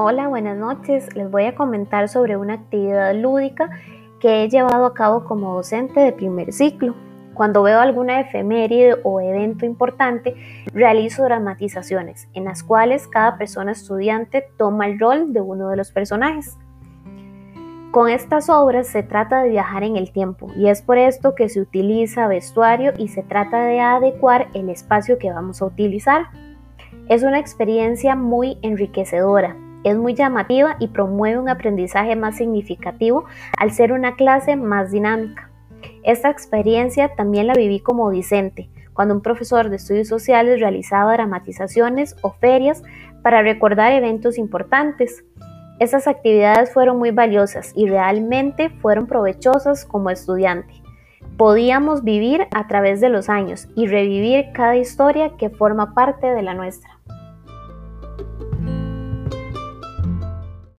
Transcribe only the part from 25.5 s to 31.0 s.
a utilizar. Es una experiencia muy enriquecedora es muy llamativa y